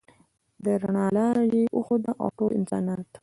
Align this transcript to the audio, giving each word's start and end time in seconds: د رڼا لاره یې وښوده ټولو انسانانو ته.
د 0.63 0.65
رڼا 0.81 1.05
لاره 1.17 1.43
یې 1.53 1.63
وښوده 1.77 2.11
ټولو 2.37 2.55
انسانانو 2.59 3.05
ته. 3.13 3.19